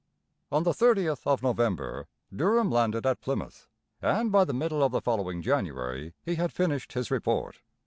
[0.51, 3.67] On the thirtieth of November Durham landed at Plymouth,
[4.01, 7.59] and by the middle of the following January he had finished his Report.